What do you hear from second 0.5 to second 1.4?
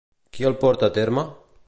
el porta a terme?